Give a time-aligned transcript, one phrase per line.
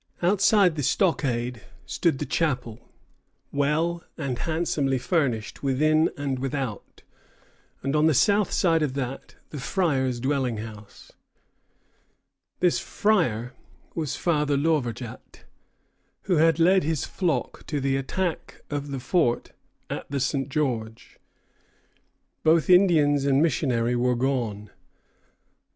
[0.23, 2.89] Outside the stockade stood the chapel,
[3.51, 7.03] "well and handsomely furnished within and without,
[7.83, 11.11] and on the south side of that the Fryer's dwelling house."
[12.61, 13.53] This "Fryer"
[13.93, 15.43] was Father Lauverjat,
[16.23, 19.51] who had led his flock to the attack of the fort
[19.87, 20.49] at the St.
[20.49, 21.19] George.
[22.43, 24.71] Both Indians and missionary were gone.